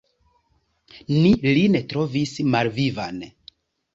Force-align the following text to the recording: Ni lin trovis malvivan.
Ni 1.25 1.33
lin 1.57 1.77
trovis 1.91 2.33
malvivan. 2.55 3.21